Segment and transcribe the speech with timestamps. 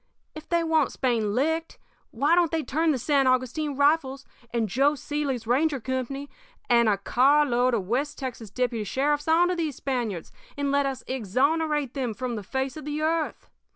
[0.33, 1.77] If they want Spain licked,
[2.09, 6.27] why don't they turn the San Augustine Rifles and Joe Seely's ranger company
[6.67, 11.03] and a car load of West Texas deputy sheriffs onto these Spaniards, and let us
[11.05, 13.47] exonerate them from the face of the earth?